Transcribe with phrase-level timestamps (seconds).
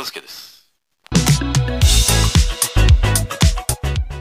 [0.00, 0.64] 大輔です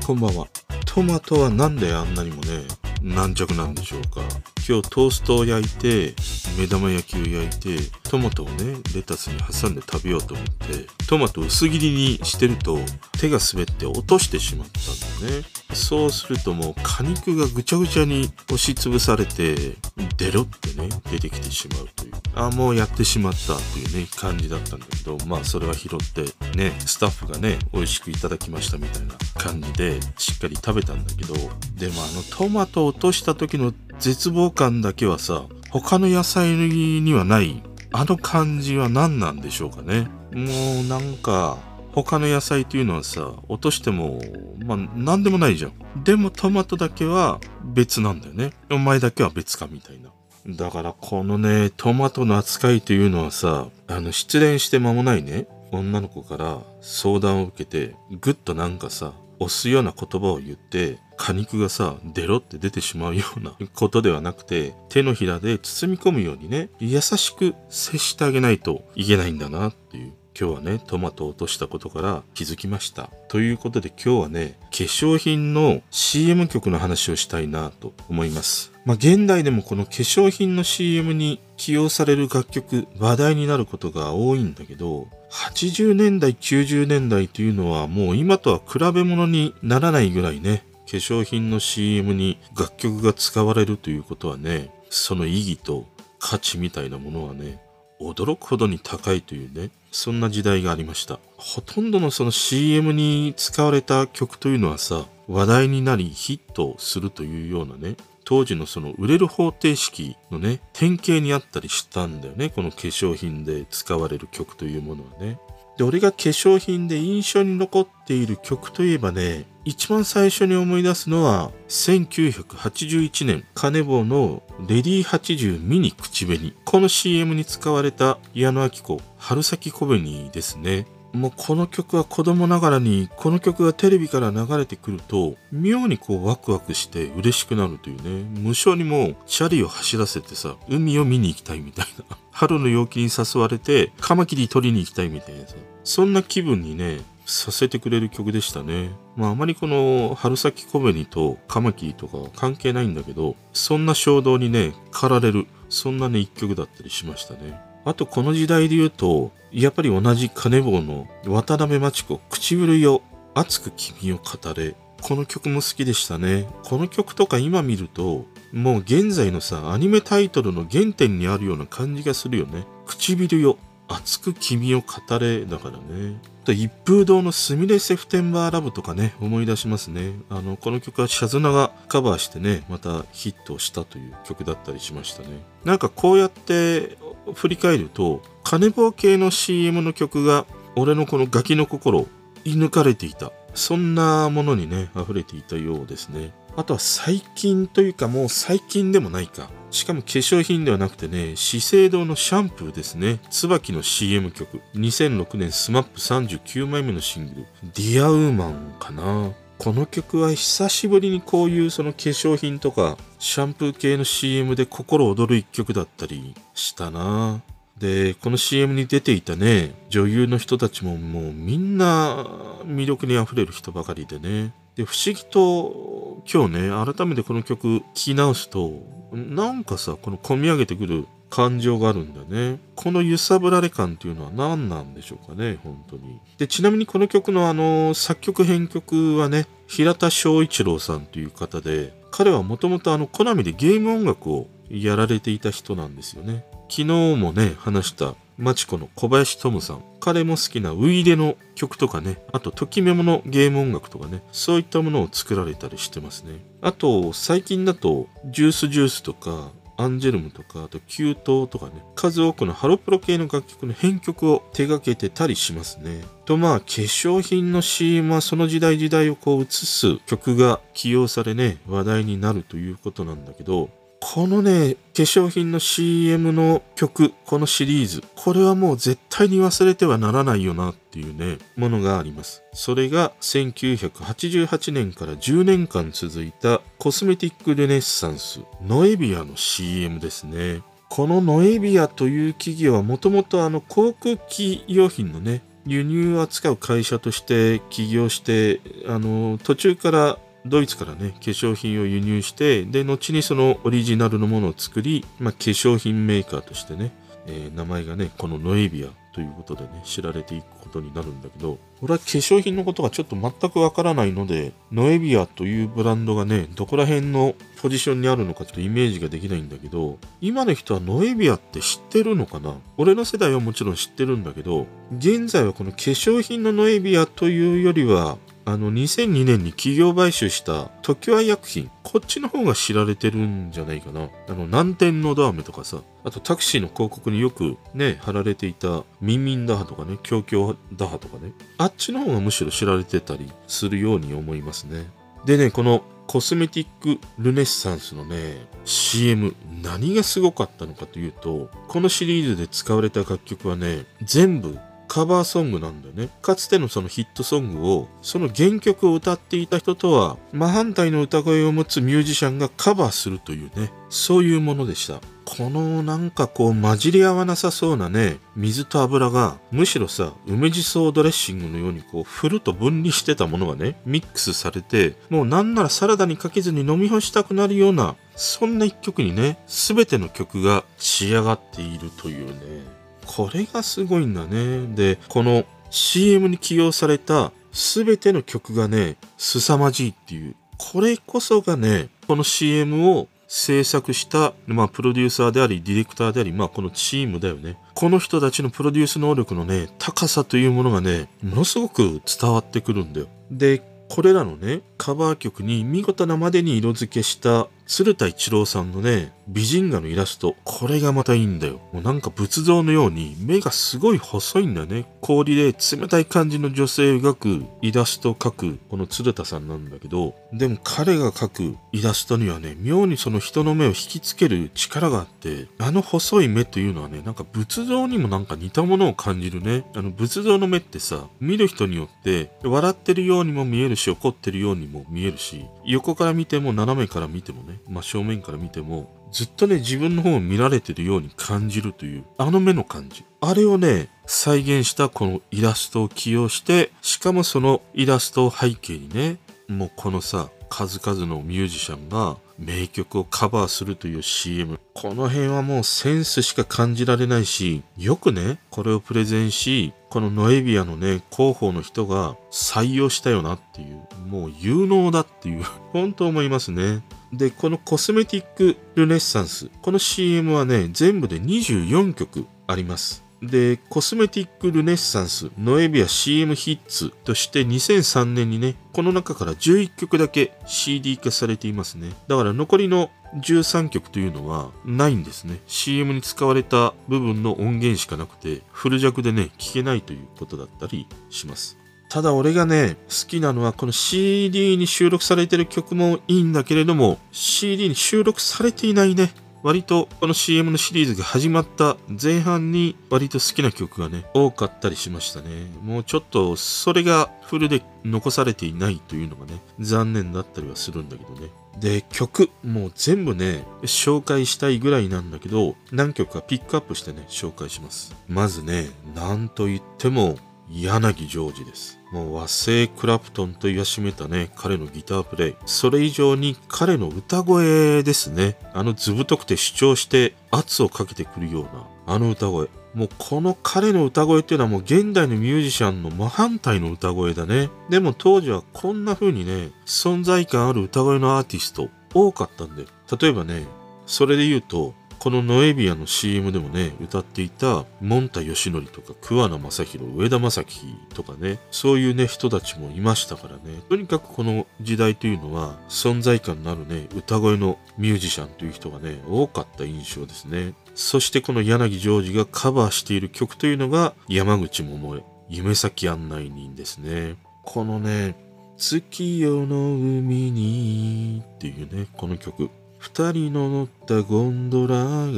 [0.06, 0.46] こんばんは。
[0.86, 2.64] トマトはなんであんなにもね、
[3.02, 4.20] 軟弱なんでしょうか。
[4.68, 6.16] 今日トーストを焼いて、
[6.58, 7.78] 目玉焼きを焼いて、
[8.10, 12.80] トマトをね、レタスに挟んで食べようと思って、トマト薄切りにしてると、
[13.18, 15.48] 手が滑って落としてしまったんだよね。
[15.74, 19.78] そうするともう果肉がぐちゃぐちゃに押しつぶされて、
[20.18, 22.09] デロってね、出てきてしまうという。
[22.36, 26.24] あ、もうやってしまったというね、感じだったんだけど、まあそれは拾って、
[26.58, 40.08] ね、スタッフがね、美味しくいただきましたみたいな感じで、しっかり食べたんだけど、でもあのトマト落とした時の絶望感だけはさ、他の野菜にはない、あの感じは何なんでしょうかね。
[40.34, 41.58] もうなんか、
[41.92, 44.22] 他の野菜というのはさ、落としても、
[44.64, 46.04] まあ、なんでもないじゃん。
[46.04, 48.54] でもトマトだけは別なんだよね。
[48.70, 50.12] お前だけは別かみたいな。
[50.48, 70.14] だからこのね、トマトの扱いというのはさ、あの、失恋して間もないね、女の子から相談を受けて、ぐっとなんかさ、押すような言葉を言って、果肉がさ、デロって出てしまうような ことではなくて、手のひらで包み込むようにね、優しく接してあげないといけないんだなっていう。
[70.40, 73.10] 今日はね、トマトを落としたことから気づきました。
[73.28, 78.72] ということで今日はね、化粧品の CM 曲の話をしたいなと思います。
[78.90, 95.86] まあ現代でもこの化粧品の CM に起用される楽曲、話題になることが多いんだけど、80年代、90年代というのはもう今とは比べ物にならないぐらいね、化粧品の CM に楽曲が使われるということはね、その意義と
[96.18, 97.62] 価値みたいなものはね、
[98.02, 101.20] 驚くほどに高いというね、そんな時代がありました。
[101.38, 107.96] ほとんどのその CM に使われた曲というのはさ、話題になりヒットするというようなね、
[108.30, 112.52] 当時のその売れる方程式のね、典型にあったりしたんだよね。
[112.52, 115.40] この化粧品で使われる曲というものはね。
[115.80, 126.54] で、俺が化粧品で印象に残っている曲といえばね、一番最初に思い出すのは、1981年、カネボウのレディー80ミニ口紅。
[126.66, 130.86] この CM に使われた矢野明子、春先小紅ですね。
[131.14, 148.90] もうこの曲は子供ながらにこの曲がテレビから流れてくると妙にこうワクワクして嬉しくなるというね無性にもうチャリを走らせてさ海を見に行きたいみたいな 春の陽気に誘われてカマキリ取りに行きたいみたいなさそんな気分にねさせてくれる曲でしたね。
[149.16, 157.60] まああまりこの春先小紅とカマキリとかは関係ないんだけど、そんな衝動にね、駆られる、そんなね一曲だったりしましたね。
[157.86, 163.02] あとこの時代で言うと、やっぱり同じ金棒の渡辺真知子、唇よ、
[163.34, 164.76] 熱く君を語れ。
[165.02, 166.46] この曲も好きでしたね。
[166.64, 172.66] この曲とか今見ると、もう現在のさ、アニメタイトルの原点にあるような感じがするよね。
[172.86, 173.58] 唇よ、
[173.88, 176.20] 熱く君を語れだからね。
[176.48, 180.14] 一風堂のすみれセプテンバーラブとかね、思い出しますね。
[180.30, 185.30] あの、この曲はシャズナがカバーしてね、またヒットしたという曲だったりしましたね。
[185.64, 186.98] なんかこうやって
[187.36, 192.08] 振り返ると、金棒系の CM の曲が俺のこのガキの心を
[192.46, 193.32] 射抜かれていた。
[193.54, 196.32] そんなものにね、溢れていたようですね。
[196.58, 199.52] あとは最近というかもう最近でもないか。
[199.70, 203.20] しかも化粧品ではなくてね、資生堂のシャンプーですね。
[203.30, 204.62] 椿の CM 曲。
[204.74, 209.32] 2006年 SMAP39 枚目のシングル、ディアウーマンかな。
[209.60, 217.42] この曲は久しぶりにこういうその化粧品とかシャンプー系の CM で心躍る一曲だったりしたな。
[217.80, 222.26] で、この CM に出ていたね、女優の人たちももうみんな
[222.66, 224.54] 魅力に溢れる人ばかりでね。
[224.76, 228.74] で、不思議と今日ね、改めてこの曲聴き直すと、
[229.14, 232.60] なんかさ、この込み上げてくる感情があるんだね。
[232.76, 236.20] この揺さぶられ感っていうのは何なんでしょうかね、本当に。
[236.38, 246.44] で、ちなみにこの曲のあの、作曲編曲はね、平田翔一郎さんという方で、彼はもともとあの、コナミでゲーム音楽をやられていた人なんですよね。
[246.70, 246.86] 昨日
[247.16, 249.84] もね、話した、マチコの小林トムさん。
[250.00, 256.40] 彼も好きなウイイレの曲とかね、あと、ときメモのゲーム音楽とかね、そういったものを作られたりしてますね。
[256.62, 266.02] あと、最近だと、ジュースジュースとか、アンジェルムとか、あと、キュとかね、数多くのハロプロ系の楽曲の編曲を手掛けてたりしますね。
[266.26, 273.70] と、まあ、化粧品の CM はその時代時代をこう映す曲が起用されね、話題になるということなんだけど、
[274.02, 282.42] このね、化粧品の CM の曲、このシリーズ、これはもう絶対に忘れてはならないよなっていうね、ものがあります。
[282.54, 290.62] それが1988年から10年間続いたコスメティックルネッサンス、ノエビアの CM ですね。
[290.90, 300.18] このノエビアという企業はもともとあの航空機用品のね、輸入扱う会社として起業してあの途中から
[300.50, 306.92] ドイツからね化粧品を輸入してで後にそのオリジナルのものを作り、まあ、化粧品メーカーとしてね、
[307.28, 322.56] えー、名前がねこのノエビアということでね知られていくことになるんだけど俺は化粧品のことがちょっと全くわからないのでノエビアというブランドがねどこら辺のポジションにあるのかちょっとイメージができないんだけど今の人はノエビアって知ってるのかな？
[322.78, 324.68] 俺の世代はもちろん知ってるんだけど
[324.98, 328.18] 現在はこの化粧品のノエビアというよりは
[328.52, 331.70] あの、2002年に企業買収した時は薬品。
[331.84, 334.10] こっちの方が知られてるんじゃないかな。
[334.28, 341.32] あの、南天のダーメとかさ、あとタクシーの広告によくね、貼られていたミンミンダハとかね、強強ダハとかね。
[341.60, 344.88] あっちの方がむしろ知られてたりするように思いますね。
[345.26, 354.58] でね、このコスメティックルネッサンスのね、CM、何がすごかったのかというと、このシリーズで使われた楽曲はね、全部
[354.90, 356.10] カバーソングなんだよね。
[356.22, 365.00] かつてのそのヒットソングを、その原曲を歌っていた人とは、真反対の歌声を持つミュージシャンがカバーするというね、そういうものでした。
[365.26, 384.68] このなんかこう混じり合わなさそうなね、水と油が、むしろさ、梅じそドレッシングのようにこう、ふると分離してたものがね、ミックスされて、もうなんならサラダにかけずに飲み干したくなるような、そんな一曲にね、すべての曲が仕上がっているというね、これがすごいんだね。
[384.76, 390.36] で、この CM に起用された全ての曲がね、凄まじいっていう。
[390.58, 397.58] これこそがね、この CM を制作した、まあ、プロデューサーであり、ディレクターであり、まあ、このチームだよね。
[397.76, 403.08] この人たちのプロデュース能力のね、高さというものがね、ものすごく伝わってくるんだよ。
[403.32, 410.36] で、これらのね、カバー曲に見事なまでに色付けした鶴田一郎さんのね、美人画のイラスト。
[410.44, 411.62] これがまたいいんだよ。
[411.72, 414.86] もうなんか仏像のように目がすごい細いんだよね。
[415.02, 429.64] 氷で冷たい感じの女性を描くイラストを描くこの鶴田さんなんだけど、でも彼が描くイラストにはね、妙にその人の目を引きつける力があって、あの細い目というのはね、なんか仏像にもなんか似たものを感じるね。
[429.76, 443.04] あの仏像の目ってさ、見る人によって笑ってるようにも見えるし、怒ってるようにも見えるし、横から見ても斜めから見てもね、まあ、正面から見ても、ずっとね、自分の方を見られてるように感じるという、あの目の感じ。
[443.22, 449.18] あれをね、再現したこのイラストを起用して、しかもそのイラストを背景にね、
[449.48, 454.60] もうこのさ、数々のミュージシャンが名曲をカバーするという CM。
[454.74, 466.82] この辺はもうセンスしか感じられないし、よくね、これをプレゼンし、このノエビアのね、広報の人が採用したよなっていう、もう有能だっていう、本当思いますね。
[467.14, 473.04] で、このコスメティックルネッサンス、この CM はね、全部で24曲あります。
[473.22, 481.92] で、コスメティックルネッサンス、ノエビア CM ヒッツとして2003年にね、この中から11曲だけ CD 化されていますね。
[482.08, 485.40] だから残りの13曲というのはないんですね。
[485.48, 491.58] CM に使われた部分の音源しかなくて、フル弱でね、聴けないということだったりします。
[491.90, 505.48] ただ俺がね、好きなのはこの CD に収録されてる曲もいいんだけれども、CD に収録されていないね、割とこの CM のシリーズが始まった前半に割と好きな曲がね、多かったりしましたね。
[505.64, 511.30] もうちょっとそれがフルで残されていないというのがね、残念だったりはするんだけどね。
[511.58, 517.96] で、曲、もう全部ね、紹介したいぐらいなんだけど、何曲かピックアップしてね、紹介します。
[518.08, 520.18] まずね、なんと言っても、
[520.50, 521.80] 柳ジョージです。
[521.92, 525.36] もう和製クラプトンと言わしめたね、彼のギタープレイ。
[525.46, 528.38] それ以上に彼の歌声ですね。
[528.54, 532.48] あの図太くて主張して圧をかけてくるような、あの歌声。
[532.74, 537.50] もうこの彼の歌声っていうのはもう現代のミュージシャンの真反対の歌声だね。
[537.70, 542.66] でも当時はこんな風にね、存在感ある歌声のアーティスト多かったんで。
[543.00, 543.46] 例えばね、
[543.88, 553.62] それで言うと、このノエビアの CM でもね、歌っていた、モンタヨシノリとか、桑名正宏、上田正樹とかね、そういうね、人たちもいましたからね。
[553.70, 560.54] とにかくこの時代というのは、存在感のあるね、歌声のミュージシャンという人がね、多かった印象ですね。
[560.76, 567.16] そしてこの柳ジョージがカバーしている曲というのが、山口百恵、夢先案内人ですね。
[567.46, 568.16] このね、
[568.58, 572.50] 月夜の海にっていうね、この曲。
[572.80, 575.12] 二人の乗ったゴンドラがっ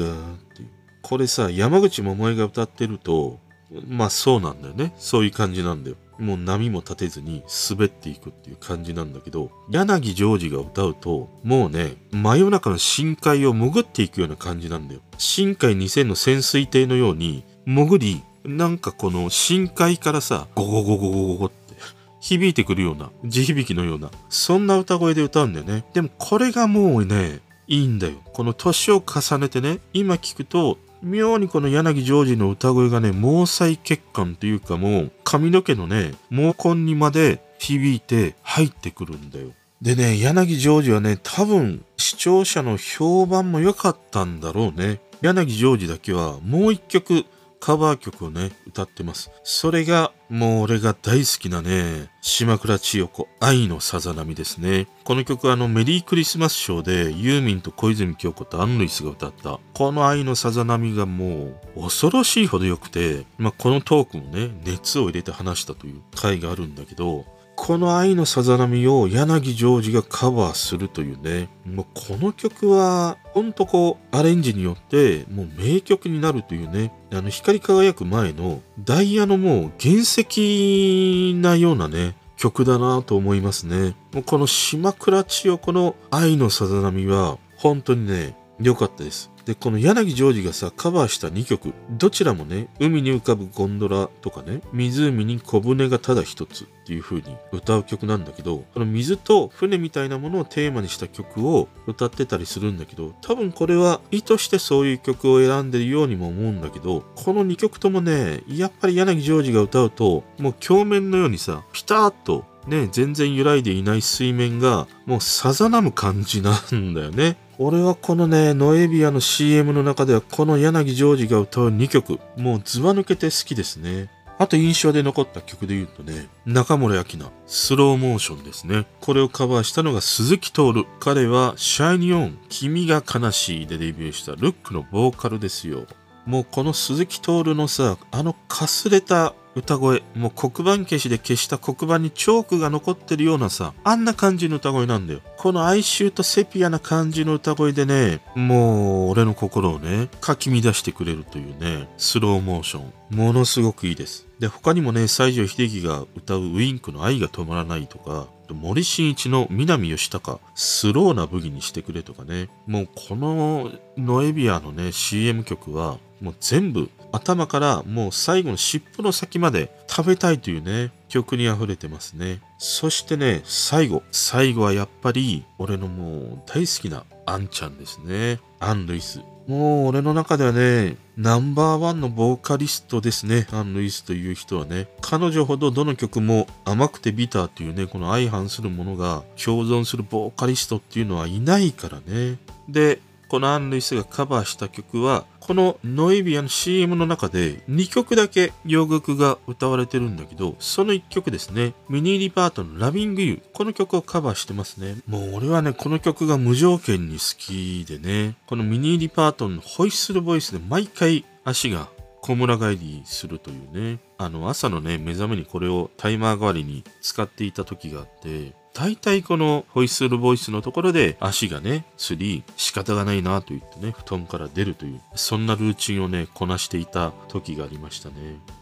[0.56, 0.64] て。
[1.04, 3.40] これさ、山口百恵が歌ってると、
[3.88, 4.94] まあそうなんだよね。
[4.98, 5.96] そういう感じなんだよ。
[6.18, 15.02] もう波も立てずに滑っていくっていう感じなんだけど、柳ジョージが歌うと、もうね、真夜中の深海を潜っていくような感じなんだよ。
[15.18, 21.76] 深海2000の潜水艇のように、潜り、なんかこの深海からさ、ゴゴゴゴゴゴゴって
[22.20, 25.86] 響いてくるような、地響きのような、そんな歌声で歌うんだよね。
[25.94, 27.40] でもこれがもうね、
[27.72, 28.16] いいんだよ。
[28.34, 39.52] この年を重ねてね、今聞くと、妙にこの柳ジョージの歌声がね、毛細血管というかもう髪の毛のね、毛根にまで響いて入ってくるんだよ。
[39.82, 45.00] でね、柳ジョージはね、多分視聴者の評判も良かったんだろうね。
[45.22, 47.24] 柳ジョージだけはもう一曲
[47.62, 49.32] カバー曲をね、歌ってます。
[49.44, 54.88] それが、もう俺が大好きなね、島倉千代子、愛のさざ波ですね。
[55.04, 67.26] この曲はあのメリークリスマスショーでユーミンと小泉京子とアン・ルイスが歌った、この愛のさざ波がもう恐ろしいほど良くて、まあ、このトークもね、熱を入れて話したという回があるんだけど、
[67.64, 83.96] この愛のさざ波を柳ジョージがカバーするというね、もうこの曲は、ほんとこう、アレンジによって、もう名曲になるというね、あの、光り輝く前のダイヤのもう原石なようなね、曲だなと思いますね。
[84.12, 89.30] もうこの島倉千代子の愛のさざ波は、本当にね、良かったです。
[89.46, 117.38] で、この柳ジョージがさ、カバーした2曲、どちらもね、海に浮かぶゴンドラとかね、湖に小舟がただ一つっていう風に歌う曲なんだけど、この水と船みたいなものをテーマにした曲を歌ってたりするんだけど、多分これは意図してそういう曲を選んでるようにも思うんだけど、この2曲ともね、やっぱり柳ジョージが歌うと、もう鏡面のようにさ、ピターッとね、全然揺らいでいない水面がもうさざなむ感じなんだよね。
[117.58, 124.10] 俺はこのね、ノエビアの CM の中ではこの柳ジョージが歌う2曲、もうずば抜けて好きですね。
[124.40, 128.88] あと印象で残った曲で言うとね、中森明菜、スローモーションですね。
[129.00, 130.64] これをカバーしたのが鈴木徹。
[131.00, 135.86] 彼は、シャイニオン、君が悲しいでデビューしたルックのボーカルですよ。
[136.26, 145.22] もうこの鈴木徹のさ、あのかすれた歌声、もう黒板消しで消した黒板にチョークが残ってるようなさ、あんな感じの歌声なんだよ。
[145.38, 152.94] この哀愁とセピアな感じの歌声でね、もう俺の心をね、かき乱してくれるというね、スローモーション。
[153.10, 154.26] ものすごくいいです。
[154.40, 172.40] で、他にもね、西城秀樹が歌うウインクの愛が止まらないとか、森進一の南義孝、スローなブギにしてくれとかね、もうこのノエビアのね、CM 曲は、もう全部頭からもう最後の尻尾の先まで食べたいというね、曲に溢れてますね。
[172.58, 174.04] そしてね、最後。
[174.12, 178.40] 最後はやっぱり俺のもう大好きなアンちゃんですね。
[178.60, 179.20] アン・ルイス。
[179.48, 183.48] もう俺の中ではね、ナンバーワンのボーカリストですね。
[183.52, 184.88] アン・ルイスという人はね。
[185.02, 192.38] 彼女ほどどの曲も甘くてビターというね、この相反するものが共存するボーカリストっていうのはいないからね。
[192.70, 201.74] で、このアン・ルイスがカバーした曲は、このノエビアの CM の中で2曲だけ洋楽が歌われてるんだけど、その1曲ですね。
[201.90, 203.42] ミニー・リパートンの Lovin' You。
[203.52, 204.98] この曲をカバーしてますね。
[205.08, 211.90] もう俺はね、この曲が無条件に好きでね、このミニー・リパートンのホイッスルボイスで毎回足が
[212.22, 214.00] こむら返りするというね。
[214.20, 228.16] あの朝のね、目覚めにこれをタイマー代わりに使っていた時があって、大体このホイッスルボイスのところで足がね、つり、仕方がないなと言ってね、布団から出るという、そんなルーチンをね、こなしていた時がありましたね。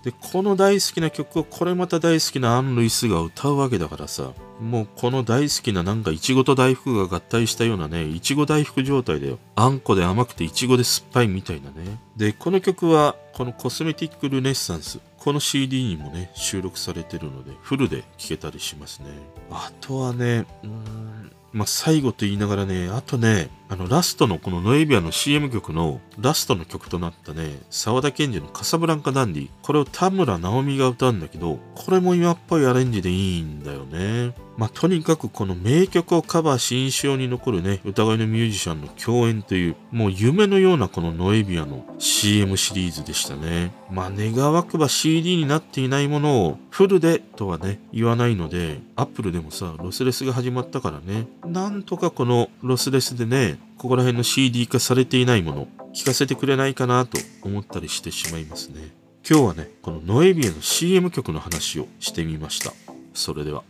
[0.03, 9.37] で、この大好きな曲をこれまた大好きなアン・ルイスが歌うわけだからさ、もうこの大好きななんかいちごと大福が合体したようなね、いちご大福状態だよ。
[9.55, 11.99] あんこで甘くていちごで酸っぱいみたいなね。
[12.17, 14.99] で、この曲は、このコスメティックルネッサンス。
[15.29, 19.09] この CD にもね、収録されてるので、フルで聴けたりしますね。
[19.51, 29.49] あとはね、うん、まあ、最後と言いながらね、あとね、あの、ラストのこのノエビアの CM 曲のラストの曲となったね、沢田賢治のカサブランカダンディ。
[29.61, 34.33] これを田村直美が歌うんだけど、これも今っぽいアレンジでいいんだよね。
[34.59, 43.71] まあ、とにかくこの名曲をカバーし印象に残るね、歌声のミュージシャンの共演という、もう夢のようなこのノエビアの CM シリーズでしたね。
[43.89, 58.91] まあ、願わくば CD になっていないものをフルでとはね、言わないので、アップルでもさ、ロスレスが始まったからね、なんとかこのロスレスでね、ここら辺の CD 化されていないもの、聞かせてくれないかなと思ったりしてしまいますね。
[59.29, 62.73] 今日はね、このノエビアの CM 曲の話をしてみました。
[63.13, 63.63] それでは。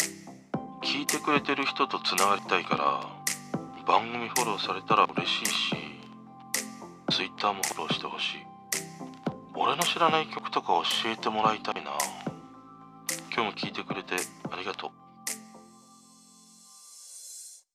[0.82, 3.06] 聞いてくれてる人とつながりたいから
[3.86, 5.76] 番組フォローされたら嬉しいし
[7.12, 8.38] Twitter もフォローしてほしい。
[9.56, 10.68] 俺の知らない曲とか
[11.04, 11.92] 教えてもらいたいな。
[13.34, 14.16] 今日も聞いてくれて
[14.52, 15.09] ありがとう。